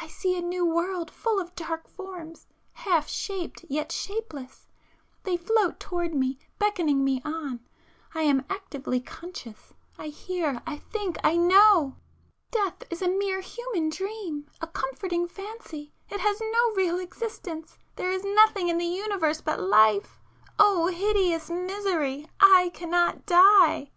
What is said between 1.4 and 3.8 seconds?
dark forms, half shaped